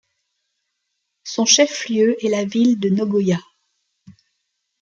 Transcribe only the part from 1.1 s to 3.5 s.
Son chef-lieu est la ville de Nogoyá.